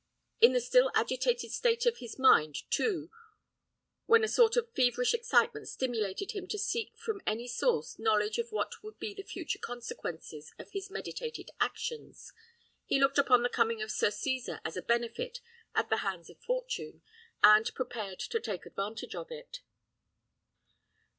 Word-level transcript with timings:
In 0.39 0.53
the 0.53 0.59
still 0.59 0.89
agitated 0.95 1.51
state 1.51 1.85
of 1.85 1.97
his 1.99 2.17
mind, 2.17 2.63
too, 2.71 3.11
when 4.07 4.23
a 4.23 4.27
sort 4.27 4.57
of 4.57 4.71
feverish 4.73 5.13
excitement 5.13 5.67
stimulated 5.67 6.31
him 6.31 6.47
to 6.47 6.57
seek 6.57 6.97
from 6.97 7.21
any 7.27 7.47
source 7.47 7.99
knowledge 7.99 8.39
of 8.39 8.51
what 8.51 8.81
would 8.81 8.97
be 8.97 9.13
the 9.13 9.21
future 9.21 9.59
consequences 9.59 10.55
of 10.57 10.71
his 10.71 10.89
meditated 10.89 11.51
actions, 11.59 12.33
he 12.87 12.99
looked 12.99 13.19
upon 13.19 13.43
the 13.43 13.47
coming 13.47 13.79
of 13.83 13.91
Sir 13.91 14.09
Cesar 14.09 14.59
as 14.65 14.75
a 14.75 14.81
benefit 14.81 15.39
at 15.75 15.91
the 15.91 15.97
hands 15.97 16.31
of 16.31 16.41
Fortune, 16.41 17.03
and 17.43 17.71
prepared 17.75 18.17
to 18.21 18.39
take 18.39 18.65
advantage 18.65 19.13
of 19.13 19.29
it. 19.29 19.61